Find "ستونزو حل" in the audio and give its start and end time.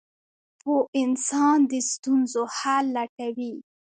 1.91-2.85